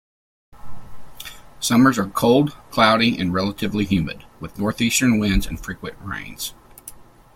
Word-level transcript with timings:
Summers 1.59 1.99
are 1.99 2.07
cold, 2.09 2.57
cloudy 2.71 3.15
and 3.19 3.31
relatively 3.31 3.85
humid, 3.85 4.25
with 4.39 4.57
northeastern 4.57 5.19
winds 5.19 5.45
and 5.45 5.63
frequent 5.63 5.95
rains. 6.01 6.55